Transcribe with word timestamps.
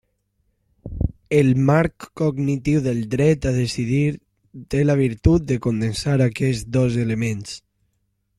El 1.39 1.49
marc 1.67 1.97
cognitiu 2.21 2.77
del 2.87 3.01
dret 3.15 3.45
a 3.51 3.53
decidir 3.61 4.07
té 4.75 4.83
la 4.87 4.97
virtut 5.05 5.47
de 5.53 5.59
condensar 5.67 6.17
aquests 6.31 6.67
dos 6.79 6.99
elements. 7.07 7.55